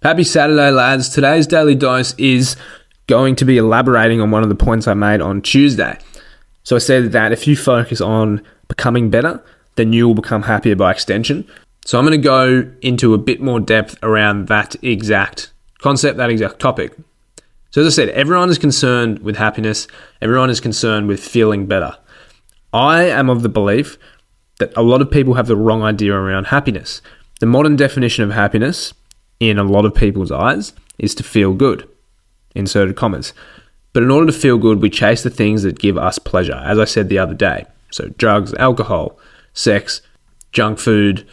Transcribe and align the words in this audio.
Happy 0.03 0.25
Saturday, 0.25 0.71
lads. 0.71 1.11
Today's 1.11 1.47
daily 1.47 1.75
dose 1.75 2.15
is 2.15 2.57
going 3.07 3.37
to 3.37 3.45
be 3.45 3.59
elaborating 3.59 4.23
on 4.23 4.31
one 4.31 4.43
of 4.43 4.49
the 4.49 4.55
points 4.55 4.89
I 4.89 4.95
made 4.95 5.21
on 5.21 5.43
Tuesday. 5.43 5.99
So 6.71 6.77
I 6.77 6.79
said 6.79 7.11
that 7.11 7.33
if 7.33 7.49
you 7.49 7.57
focus 7.57 8.01
on 8.01 8.47
becoming 8.69 9.11
better, 9.11 9.43
then 9.75 9.93
you 9.93 10.07
will 10.07 10.15
become 10.15 10.43
happier 10.43 10.77
by 10.77 10.93
extension. 10.93 11.45
So 11.85 11.99
I'm 11.99 12.07
going 12.07 12.17
to 12.17 12.25
go 12.25 12.71
into 12.81 13.13
a 13.13 13.19
bit 13.19 13.41
more 13.41 13.59
depth 13.59 13.99
around 14.05 14.47
that 14.47 14.77
exact 14.81 15.53
concept, 15.81 16.17
that 16.19 16.31
exact 16.31 16.61
topic. 16.61 16.97
So 17.73 17.81
as 17.81 17.89
I 17.89 17.91
said, 17.91 18.11
everyone 18.11 18.51
is 18.51 18.57
concerned 18.59 19.19
with 19.19 19.37
happiness, 19.37 19.89
everyone 20.23 20.49
is 20.49 20.61
concerned 20.61 21.09
with 21.09 21.19
feeling 21.19 21.67
better. 21.67 21.97
I 22.73 23.03
am 23.03 23.29
of 23.29 23.43
the 23.43 23.49
belief 23.49 23.99
that 24.61 24.73
a 24.77 24.83
lot 24.83 25.03
of 25.03 25.11
people 25.11 25.35
have 25.35 25.49
the 25.49 25.57
wrong 25.57 25.83
idea 25.83 26.15
around 26.15 26.45
happiness. 26.45 27.03
The 27.41 27.47
modern 27.47 27.75
definition 27.75 28.23
of 28.23 28.31
happiness, 28.31 28.95
in 29.41 29.59
a 29.59 29.65
lot 29.65 29.87
of 29.87 29.93
people's 29.97 30.31
eyes, 30.31 30.73
is 31.01 31.17
to 31.17 31.25
feel 31.25 31.53
good. 31.53 31.89
Inserted 32.55 32.95
commas. 32.95 33.33
But 33.93 34.03
in 34.03 34.11
order 34.11 34.31
to 34.31 34.39
feel 34.39 34.59
good, 34.59 34.81
we 34.81 34.91
chase 34.91 35.23
the 35.23 35.31
things 35.31 35.63
that 35.63 35.79
give 35.79 35.99
us 35.99 36.19
pleasure, 36.19 36.63
as 36.65 36.79
I 36.79 36.85
said 36.85 37.09
the 37.09 37.19
other 37.19 37.35
day. 37.35 37.67
So, 37.91 38.09
drugs, 38.19 38.55
alcohol, 38.55 39.19
sex, 39.53 40.01
junk 40.53 40.79
food, 40.79 41.27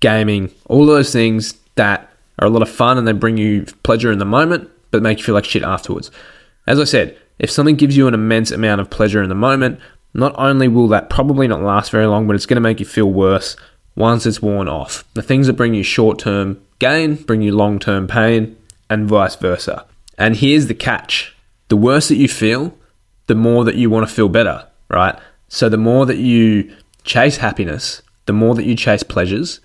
gaming, 0.00 0.50
all 0.66 0.86
those 0.86 1.12
things 1.12 1.54
that 1.74 2.10
are 2.38 2.46
a 2.46 2.50
lot 2.50 2.62
of 2.62 2.70
fun 2.70 2.96
and 2.96 3.06
they 3.06 3.12
bring 3.12 3.36
you 3.36 3.66
pleasure 3.82 4.10
in 4.10 4.18
the 4.18 4.24
moment, 4.24 4.70
but 4.90 5.02
make 5.02 5.18
you 5.18 5.24
feel 5.24 5.34
like 5.34 5.44
shit 5.44 5.62
afterwards. 5.62 6.10
As 6.66 6.80
I 6.80 6.84
said, 6.84 7.18
if 7.38 7.50
something 7.50 7.76
gives 7.76 7.96
you 7.96 8.08
an 8.08 8.14
immense 8.14 8.50
amount 8.50 8.80
of 8.80 8.90
pleasure 8.90 9.22
in 9.22 9.28
the 9.28 9.34
moment, 9.34 9.78
not 10.14 10.34
only 10.38 10.68
will 10.68 10.88
that 10.88 11.10
probably 11.10 11.46
not 11.46 11.62
last 11.62 11.90
very 11.90 12.06
long, 12.06 12.26
but 12.26 12.34
it's 12.34 12.46
going 12.46 12.56
to 12.56 12.60
make 12.60 12.80
you 12.80 12.86
feel 12.86 13.10
worse 13.10 13.56
once 13.94 14.24
it's 14.24 14.42
worn 14.42 14.68
off. 14.68 15.04
The 15.14 15.22
things 15.22 15.46
that 15.46 15.54
bring 15.54 15.74
you 15.74 15.82
short 15.82 16.18
term 16.18 16.60
gain 16.78 17.14
bring 17.14 17.42
you 17.42 17.54
long 17.54 17.78
term 17.78 18.08
pain, 18.08 18.56
and 18.88 19.08
vice 19.08 19.36
versa. 19.36 19.86
And 20.18 20.36
here's 20.36 20.66
the 20.66 20.74
catch 20.74 21.36
the 21.70 21.76
worse 21.76 22.08
that 22.08 22.16
you 22.16 22.28
feel, 22.28 22.76
the 23.26 23.34
more 23.34 23.64
that 23.64 23.76
you 23.76 23.88
want 23.88 24.06
to 24.06 24.14
feel 24.14 24.28
better, 24.28 24.68
right? 24.88 25.18
So 25.48 25.68
the 25.68 25.78
more 25.78 26.04
that 26.04 26.18
you 26.18 26.76
chase 27.04 27.38
happiness, 27.38 28.02
the 28.26 28.32
more 28.32 28.54
that 28.56 28.66
you 28.66 28.74
chase 28.74 29.04
pleasures, 29.04 29.60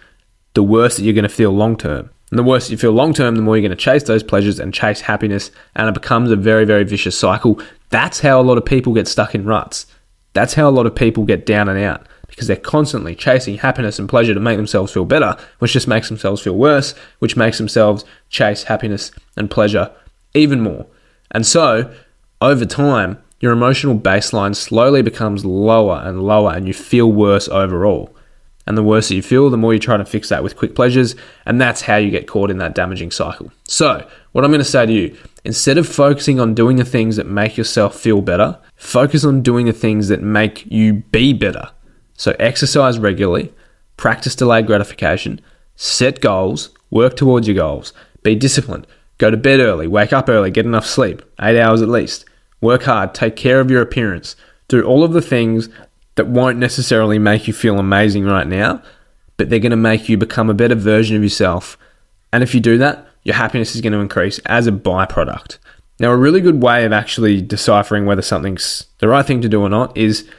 the 0.54 0.64
worse 0.64 0.96
that 0.96 1.04
you're 1.04 1.14
going 1.14 1.24
to 1.24 1.30
feel 1.30 1.52
long 1.52 1.76
term. 1.76 2.12
And 2.30 2.40
the 2.40 2.44
worse 2.44 2.70
you 2.70 2.78
feel 2.78 2.92
long 2.92 3.14
term, 3.14 3.36
the 3.36 3.42
more 3.42 3.58
you're 3.58 3.68
going 3.68 3.78
to 3.78 3.84
chase 3.84 4.04
those 4.04 4.24
pleasures 4.24 4.60
and 4.60 4.74
chase 4.74 5.02
happiness. 5.02 5.52
And 5.76 5.90
it 5.90 5.94
becomes 5.94 6.32
a 6.32 6.36
very, 6.36 6.64
very 6.64 6.84
vicious 6.84 7.18
cycle. 7.18 7.60
That's 7.90 8.20
how 8.20 8.40
a 8.40 8.44
lot 8.44 8.58
of 8.58 8.66
people 8.66 8.94
get 8.94 9.08
stuck 9.08 9.36
in 9.36 9.46
ruts. 9.46 9.88
That's 10.34 10.54
how 10.54 10.70
a 10.70 10.72
lot 10.72 10.86
of 10.86 10.96
people 10.96 11.24
get 11.24 11.46
down 11.46 11.70
and 11.70 11.80
out 11.80 12.08
because 12.28 12.48
they're 12.48 12.58
constantly 12.58 13.16
chasing 13.16 13.58
happiness 13.58 13.98
and 13.98 14.10
pleasure 14.10 14.34
to 14.34 14.40
make 14.40 14.58
themselves 14.58 14.92
feel 14.92 15.06
better, 15.06 15.38
which 15.60 15.74
just 15.74 15.88
makes 15.88 16.10
themselves 16.10 16.42
feel 16.42 16.56
worse, 16.56 16.94
which 17.20 17.38
makes 17.38 17.58
themselves 17.58 18.06
chase 18.30 18.64
happiness 18.64 19.12
and 19.38 19.50
pleasure 19.50 19.92
even 20.34 20.62
more. 20.62 20.86
And 21.32 21.46
so, 21.46 21.94
over 22.42 22.66
time, 22.66 23.22
your 23.40 23.52
emotional 23.52 23.98
baseline 23.98 24.56
slowly 24.56 25.02
becomes 25.02 25.46
lower 25.46 26.02
and 26.04 26.24
lower, 26.24 26.54
and 26.54 26.68
you 26.68 26.74
feel 26.74 27.12
worse 27.12 27.48
overall. 27.48 28.16
And 28.68 28.78
the 28.78 28.84
worse 28.84 29.12
you 29.12 29.22
feel, 29.22 29.50
the 29.50 29.58
more 29.58 29.74
you 29.74 29.80
try 29.80 29.98
to 29.98 30.06
fix 30.06 30.30
that 30.30 30.44
with 30.44 30.58
quick 30.58 30.74
pleasures, 30.74 31.16
and 31.46 31.62
that's 31.62 31.82
how 31.82 31.98
you 31.98 32.10
get 32.10 32.28
caught 32.28 32.50
in 32.50 32.58
that 32.58 32.74
damaging 32.74 33.12
cycle. 33.12 33.52
So, 33.68 34.08
what 34.32 34.44
I'm 34.44 34.50
going 34.52 34.60
to 34.60 34.66
say 34.66 34.86
to 34.86 34.92
you, 34.92 35.16
instead 35.44 35.78
of 35.78 35.88
focusing 35.88 36.40
on 36.40 36.56
doing 36.56 36.78
the 36.78 36.86
things 36.86 37.16
that 37.18 37.28
make 37.28 37.58
yourself 37.58 37.96
feel 37.96 38.22
better, 38.22 38.58
focus 38.76 39.24
on 39.24 39.44
doing 39.44 39.68
the 39.68 39.74
things 39.74 40.08
that 40.08 40.24
make 40.24 40.66
you 40.66 41.04
be 41.12 41.32
better. 41.32 41.70
So, 42.18 42.36
exercise 42.40 42.98
regularly, 42.98 43.54
practice 43.98 44.36
delayed 44.36 44.66
gratification, 44.66 45.42
set 45.76 46.20
goals, 46.20 46.70
work 46.90 47.16
towards 47.16 47.48
your 47.48 47.56
goals, 47.56 47.94
be 48.24 48.34
disciplined, 48.34 48.88
go 49.18 49.32
to 49.32 49.38
bed 49.38 49.60
early, 49.60 49.88
wake 49.88 50.14
up 50.14 50.30
early, 50.30 50.52
get 50.52 50.66
enough 50.66 50.86
sleep, 50.86 51.22
eight 51.42 51.60
hours 51.60 51.82
at 51.82 51.90
least, 51.90 52.26
work 52.62 52.84
hard, 52.84 53.14
take 53.14 53.36
care 53.36 53.60
of 53.60 53.72
your 53.72 53.82
appearance, 53.82 54.36
do 54.68 54.82
all 54.84 55.04
of 55.04 55.14
the 55.14 55.22
things 55.22 55.70
that 56.16 56.28
won't 56.28 56.58
necessarily 56.58 57.20
make 57.20 57.48
you 57.48 57.54
feel 57.54 57.80
amazing 57.80 58.26
right 58.26 58.48
now, 58.48 58.82
but 59.38 59.50
they're 59.50 59.60
going 59.60 59.72
to 59.72 59.78
make 59.78 60.10
you 60.10 60.18
become 60.18 60.50
a 60.50 60.54
better 60.54 60.76
version 60.76 61.16
of 61.16 61.24
yourself. 61.24 61.78
And 62.32 62.44
if 62.44 62.54
you 62.54 62.60
do 62.60 62.78
that, 62.78 63.08
your 63.24 63.36
happiness 63.36 63.76
is 63.76 63.82
going 63.82 63.94
to 63.94 64.00
increase 64.00 64.40
as 64.46 64.68
a 64.68 64.72
byproduct. 64.72 65.58
Now, 66.00 66.12
a 66.12 66.18
really 66.18 66.42
good 66.42 66.62
way 66.62 66.86
of 66.86 66.92
actually 66.92 67.42
deciphering 67.42 68.06
whether 68.06 68.22
something's 68.22 68.86
the 69.00 69.08
right 69.08 69.26
thing 69.26 69.42
to 69.42 69.50
do 69.50 69.62
or 69.62 69.70
not 69.70 69.96
is 69.98 70.30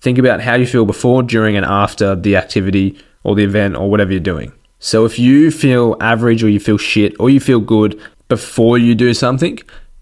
think 0.00 0.18
about 0.18 0.40
how 0.40 0.54
you 0.54 0.66
feel 0.66 0.86
before, 0.86 1.22
during, 1.22 1.56
and 1.56 1.66
after 1.66 2.16
the 2.16 2.36
activity 2.36 2.98
or 3.22 3.34
the 3.34 3.44
event 3.44 3.76
or 3.76 3.90
whatever 3.90 4.12
you're 4.12 4.20
doing. 4.20 4.52
So, 4.78 5.04
if 5.04 5.18
you 5.18 5.50
feel 5.50 5.96
average 6.00 6.42
or 6.42 6.48
you 6.48 6.60
feel 6.60 6.78
shit 6.78 7.14
or 7.20 7.28
you 7.28 7.40
feel 7.40 7.60
good 7.60 8.00
before 8.34 8.76
you 8.78 8.94
do 8.96 9.14
something, 9.14 9.58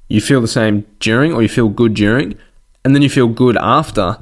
you 0.09 0.21
feel 0.21 0.41
the 0.41 0.49
same 0.49 0.87
during 1.01 1.35
or 1.35 1.43
you 1.43 1.49
feel 1.49 1.69
good 1.69 1.93
during, 1.93 2.35
and 2.83 2.95
then 2.95 3.03
you 3.03 3.11
feel 3.11 3.29
good 3.29 3.59
after, 3.59 4.17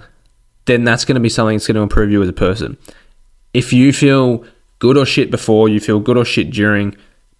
then 0.64 0.82
that's 0.82 1.04
going 1.04 1.14
to 1.14 1.20
be 1.20 1.28
something 1.28 1.56
that's 1.56 1.68
going 1.68 1.76
to 1.76 1.82
improve 1.82 2.10
you 2.10 2.20
as 2.20 2.28
a 2.28 2.32
person. 2.48 2.76
If 3.54 3.72
you 3.72 3.92
feel 3.92 4.44
good 4.80 4.96
or 4.96 5.06
shit 5.06 5.30
before, 5.30 5.68
you 5.68 5.78
feel 5.78 6.00
good 6.00 6.16
or 6.16 6.24
shit 6.24 6.50
during, 6.50 6.96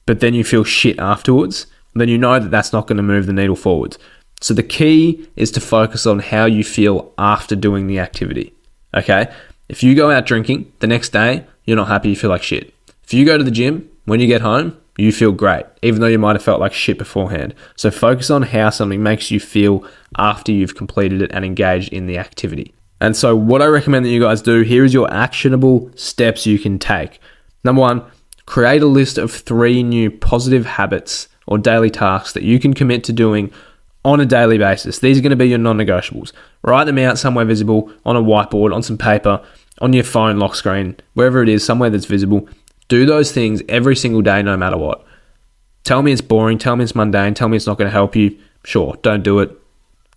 but 0.07 0.21
then 0.21 0.33
you 0.35 0.45
feel 0.45 0.63
shit 0.63 0.99
afterwards, 0.99 1.67
then 1.95 2.09
you 2.09 2.19
know 2.19 2.39
that 2.39 2.53
that's 2.53 2.73
not 2.73 2.87
going 2.87 2.99
to 2.99 3.03
move 3.03 3.27
the 3.27 3.33
needle 3.33 3.57
forwards. 3.57 3.99
So 4.41 4.55
the 4.55 4.63
key 4.63 5.27
is 5.35 5.51
to 5.53 5.61
focus 5.61 6.07
on 6.07 6.21
how 6.21 6.45
you 6.45 6.63
feel 6.63 7.13
after 7.19 7.57
doing 7.57 7.89
the 7.89 7.99
activity. 7.99 8.55
Okay? 8.95 9.33
If 9.69 9.83
you 9.83 9.95
go 9.97 10.11
out 10.11 10.25
drinking 10.25 10.73
the 10.79 10.87
next 10.87 11.11
day, 11.11 11.45
you're 11.65 11.77
not 11.77 11.89
happy, 11.89 12.11
you 12.11 12.17
feel 12.17 12.31
like 12.31 12.45
shit. 12.45 12.73
If 13.05 13.13
you 13.13 13.25
go 13.27 13.37
to 13.37 13.45
the 13.45 13.51
gym, 13.51 13.89
when 14.05 14.21
you 14.21 14.27
get 14.27 14.41
home, 14.41 14.80
you 15.01 15.13
feel 15.13 15.33
great, 15.33 15.65
even 15.83 16.01
though 16.01 16.07
you 16.07 16.19
might 16.19 16.37
have 16.37 16.43
felt 16.43 16.61
like 16.61 16.73
shit 16.73 16.99
beforehand. 16.99 17.55
So 17.77 17.91
focus 17.91 18.31
on 18.31 18.43
how 18.43 18.71
something 18.71 19.03
makes 19.03 19.31
you 19.31 19.41
feel 19.41 19.85
after 20.17 20.53
you've 20.53 20.75
completed 20.75 21.23
it 21.23 21.31
and 21.33 21.45
engaged 21.45 21.93
in 21.93 22.07
the 22.07 22.19
activity. 22.19 22.75
And 23.01 23.17
so, 23.17 23.35
what 23.35 23.63
I 23.63 23.67
recommend 23.67 24.05
that 24.05 24.11
you 24.11 24.21
guys 24.21 24.43
do 24.43 24.61
here 24.61 24.85
is 24.85 24.93
your 24.93 25.11
actionable 25.13 25.91
steps 25.95 26.47
you 26.47 26.59
can 26.59 26.79
take. 26.79 27.19
Number 27.65 27.81
one, 27.81 28.05
create 28.45 28.83
a 28.83 28.87
list 28.87 29.17
of 29.17 29.33
three 29.33 29.83
new 29.83 30.11
positive 30.11 30.67
habits 30.67 31.29
or 31.47 31.57
daily 31.57 31.89
tasks 31.89 32.35
that 32.35 32.43
you 32.43 32.61
can 32.61 32.75
commit 32.75 33.03
to 33.05 33.13
doing 33.13 33.51
on 34.05 34.21
a 34.21 34.27
daily 34.27 34.59
basis. 34.59 34.99
These 34.99 35.19
are 35.19 35.23
going 35.23 35.31
to 35.31 35.37
be 35.37 35.49
your 35.49 35.59
non 35.59 35.79
negotiables. 35.79 36.33
Write 36.63 36.85
them 36.85 36.99
out 36.99 37.19
somewhere 37.19 37.45
visible 37.45 37.91
on 38.05 38.17
a 38.17 38.23
whiteboard, 38.23 38.75
on 38.75 38.83
some 38.83 38.99
paper, 38.99 39.43
on 39.81 39.93
your 39.93 40.05
phone 40.05 40.39
lock 40.39 40.55
screen, 40.55 40.97
wherever 41.15 41.43
it 41.43 41.49
is, 41.49 41.65
somewhere 41.65 41.91
that's 41.91 42.05
visible. 42.05 42.49
Do 42.91 43.07
those 43.07 43.33
things 43.33 43.63
every 43.71 43.97
single 43.97 44.21
day, 44.21 44.43
no 44.43 44.59
matter 44.59 44.77
what. 44.77 45.03
Tell 45.85 46.03
me 46.03 46.13
it's 46.13 46.21
boring, 46.21 46.59
tell 46.59 46.77
me 46.77 46.85
it's 46.85 46.95
mundane, 46.95 47.33
tell 47.33 47.49
me 47.49 47.57
it's 47.57 47.67
not 47.67 47.79
going 47.79 47.87
to 47.87 47.93
help 47.93 48.15
you. 48.15 48.39
Sure, 48.65 48.99
don't 49.01 49.23
do 49.23 49.39
it. 49.39 49.51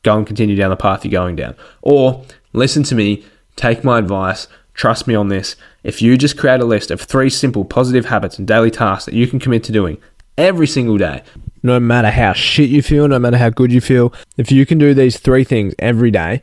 Go 0.04 0.18
and 0.18 0.28
continue 0.28 0.58
down 0.58 0.70
the 0.70 0.76
path 0.76 1.06
you're 1.06 1.12
going 1.14 1.38
down. 1.38 1.56
Or 1.82 2.26
listen 2.52 2.84
to 2.84 2.96
me, 2.96 3.24
take 3.56 3.86
my 3.86 4.00
advice, 4.00 4.50
Trust 4.74 5.08
me 5.08 5.16
on 5.16 5.28
this. 5.28 5.56
If 5.84 6.02
you 6.02 6.18
just 6.18 6.38
create 6.38 6.60
a 6.60 6.66
list 6.66 6.90
of 6.90 7.02
three 7.02 7.30
simple 7.30 7.64
positive 7.64 8.06
habits 8.06 8.40
and 8.40 8.48
daily 8.48 8.72
tasks 8.72 9.06
that 9.06 9.14
you 9.14 9.28
can 9.28 9.40
commit 9.40 9.64
to 9.66 9.72
doing 9.72 9.98
every 10.38 10.68
single 10.68 10.98
day, 10.98 11.24
no 11.62 11.80
matter 11.80 12.10
how 12.10 12.34
shit 12.34 12.70
you 12.70 12.82
feel, 12.82 13.08
no 13.08 13.20
matter 13.20 13.38
how 13.38 13.50
good 13.50 13.72
you 13.72 13.82
feel, 13.82 14.14
if 14.38 14.52
you 14.52 14.66
can 14.66 14.78
do 14.78 14.94
these 14.94 15.20
three 15.20 15.44
things 15.44 15.74
every 15.80 16.10
day, 16.10 16.42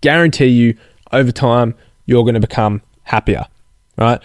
guarantee 0.00 0.46
you 0.46 0.76
over 1.12 1.30
time 1.30 1.74
you're 2.06 2.24
going 2.24 2.34
to 2.34 2.40
become 2.40 2.80
happier, 3.02 3.46
right? 3.98 4.20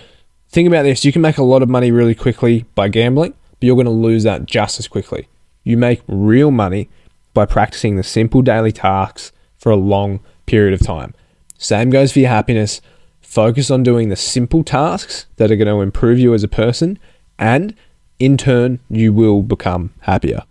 Think 0.52 0.68
about 0.68 0.84
this 0.84 1.06
you 1.06 1.14
can 1.14 1.22
make 1.22 1.38
a 1.38 1.44
lot 1.44 1.64
of 1.64 1.70
money 1.70 1.92
really 1.92 2.14
quickly 2.14 2.66
by 2.76 2.90
gambling, 2.90 3.32
but 3.32 3.66
you're 3.66 3.76
going 3.76 3.86
to 3.86 3.92
lose 3.92 4.24
that 4.24 4.46
just 4.46 4.80
as 4.80 4.88
quickly. 4.88 5.30
You 5.64 5.78
make 5.78 6.02
real 6.08 6.52
money 6.52 6.90
by 7.34 7.46
practicing 7.46 7.96
the 7.96 8.04
simple 8.04 8.42
daily 8.42 8.74
tasks 8.74 9.32
for 9.58 9.72
a 9.72 9.78
long 9.78 10.20
period 10.46 10.74
of 10.74 10.86
time. 10.86 11.14
Same 11.58 11.90
goes 11.90 12.12
for 12.12 12.20
your 12.20 12.30
happiness. 12.30 12.82
Focus 13.22 13.72
on 13.72 13.84
doing 13.84 14.10
the 14.10 14.18
simple 14.18 14.62
tasks 14.62 15.26
that 15.38 15.52
are 15.52 15.56
going 15.56 15.70
to 15.70 15.82
improve 15.82 16.20
you 16.20 16.34
as 16.34 16.44
a 16.44 16.50
person, 16.50 17.00
and 17.40 17.74
in 18.20 18.36
turn, 18.36 18.80
you 18.90 19.14
will 19.14 19.44
become 19.44 19.94
happier. 20.02 20.44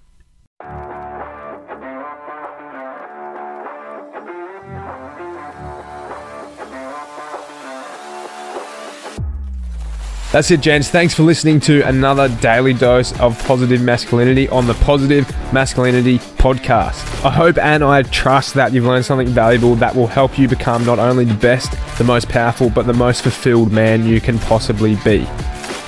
That's 10.32 10.52
it, 10.52 10.60
gents. 10.60 10.88
Thanks 10.88 11.12
for 11.12 11.24
listening 11.24 11.58
to 11.62 11.82
another 11.88 12.28
daily 12.36 12.72
dose 12.72 13.18
of 13.18 13.36
positive 13.46 13.82
masculinity 13.82 14.48
on 14.50 14.64
the 14.68 14.74
Positive 14.74 15.28
Masculinity 15.52 16.18
Podcast. 16.38 17.24
I 17.24 17.30
hope 17.30 17.58
and 17.58 17.82
I 17.82 18.02
trust 18.02 18.54
that 18.54 18.72
you've 18.72 18.84
learned 18.84 19.04
something 19.04 19.26
valuable 19.26 19.74
that 19.74 19.92
will 19.92 20.06
help 20.06 20.38
you 20.38 20.46
become 20.46 20.86
not 20.86 21.00
only 21.00 21.24
the 21.24 21.34
best, 21.34 21.72
the 21.98 22.04
most 22.04 22.28
powerful, 22.28 22.70
but 22.70 22.86
the 22.86 22.92
most 22.92 23.22
fulfilled 23.22 23.72
man 23.72 24.06
you 24.06 24.20
can 24.20 24.38
possibly 24.38 24.94
be. 25.04 25.22